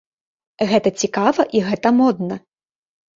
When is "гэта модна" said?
1.67-2.35